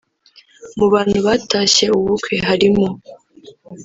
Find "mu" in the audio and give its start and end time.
0.77-0.87